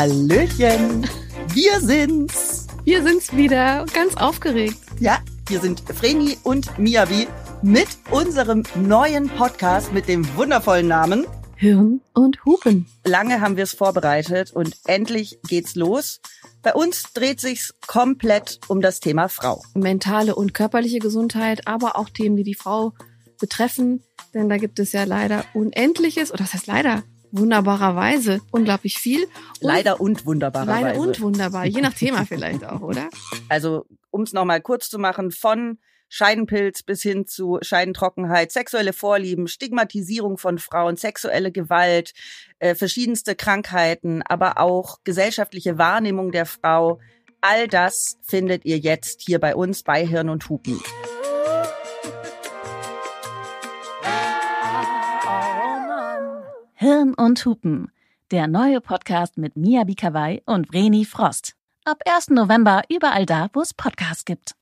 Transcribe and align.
Hallöchen, 0.00 1.06
wir 1.52 1.78
sind's. 1.78 2.68
Wir 2.84 3.02
sind's 3.02 3.36
wieder, 3.36 3.84
ganz 3.92 4.16
aufgeregt. 4.16 4.78
Ja, 4.98 5.18
wir 5.46 5.60
sind 5.60 5.80
Vreni 5.80 6.38
und 6.42 6.78
Miyabi 6.78 7.28
mit 7.60 7.86
unserem 8.10 8.62
neuen 8.76 9.28
Podcast 9.28 9.92
mit 9.92 10.08
dem 10.08 10.24
wundervollen 10.36 10.88
Namen 10.88 11.26
Hirn 11.54 12.00
und 12.14 12.42
Hupen. 12.46 12.86
Lange 13.04 13.42
haben 13.42 13.58
wir 13.58 13.64
es 13.64 13.74
vorbereitet 13.74 14.52
und 14.52 14.74
endlich 14.86 15.38
geht's 15.46 15.74
los. 15.74 16.22
Bei 16.62 16.72
uns 16.72 17.12
dreht 17.12 17.38
sich's 17.38 17.74
komplett 17.86 18.58
um 18.68 18.80
das 18.80 19.00
Thema 19.00 19.28
Frau. 19.28 19.62
Mentale 19.74 20.34
und 20.34 20.54
körperliche 20.54 21.00
Gesundheit, 21.00 21.66
aber 21.66 21.98
auch 21.98 22.08
Themen, 22.08 22.36
die 22.36 22.44
die 22.44 22.54
Frau 22.54 22.94
betreffen. 23.38 24.02
Denn 24.32 24.48
da 24.48 24.56
gibt 24.56 24.78
es 24.78 24.92
ja 24.92 25.04
leider 25.04 25.44
Unendliches, 25.52 26.32
oder 26.32 26.44
das 26.44 26.54
heißt 26.54 26.68
leider, 26.68 27.02
wunderbarerweise 27.32 28.40
unglaublich 28.50 28.98
viel. 28.98 29.24
Und 29.24 29.30
Leider 29.60 30.00
und 30.00 30.26
wunderbarerweise. 30.26 30.82
Leider 30.82 31.00
und 31.00 31.20
wunderbar, 31.20 31.66
je 31.66 31.80
nach 31.80 31.94
Thema 31.94 32.24
vielleicht 32.28 32.64
auch, 32.64 32.80
oder? 32.80 33.08
Also, 33.48 33.86
um 34.10 34.22
es 34.22 34.32
nochmal 34.32 34.60
kurz 34.60 34.88
zu 34.88 34.98
machen, 34.98 35.30
von 35.30 35.78
Scheidenpilz 36.10 36.82
bis 36.82 37.02
hin 37.02 37.26
zu 37.26 37.58
Scheidentrockenheit, 37.62 38.50
sexuelle 38.50 38.92
Vorlieben, 38.92 39.46
Stigmatisierung 39.46 40.38
von 40.38 40.58
Frauen, 40.58 40.96
sexuelle 40.96 41.52
Gewalt, 41.52 42.12
äh, 42.58 42.74
verschiedenste 42.74 43.36
Krankheiten, 43.36 44.22
aber 44.22 44.58
auch 44.58 44.98
gesellschaftliche 45.04 45.78
Wahrnehmung 45.78 46.32
der 46.32 46.46
Frau. 46.46 46.98
All 47.40 47.68
das 47.68 48.18
findet 48.22 48.64
ihr 48.64 48.78
jetzt 48.78 49.22
hier 49.22 49.38
bei 49.38 49.54
uns 49.54 49.84
bei 49.84 50.04
Hirn 50.04 50.28
und 50.28 50.48
Hupen. 50.48 50.80
Hirn 56.82 57.12
und 57.12 57.44
Hupen, 57.44 57.92
der 58.30 58.46
neue 58.46 58.80
Podcast 58.80 59.36
mit 59.36 59.54
Mia 59.54 59.84
Bikawai 59.84 60.40
und 60.46 60.72
Vreni 60.72 61.04
Frost. 61.04 61.54
Ab 61.84 61.98
1. 62.06 62.30
November 62.30 62.84
überall 62.88 63.26
da, 63.26 63.50
wo 63.52 63.60
es 63.60 63.74
Podcasts 63.74 64.24
gibt. 64.24 64.54